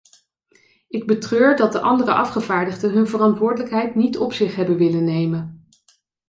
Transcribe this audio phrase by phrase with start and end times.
[0.87, 5.69] Ik betreur dat de andere afgevaardigden hun verantwoordelijkheid niet op zich hebben willen nemen.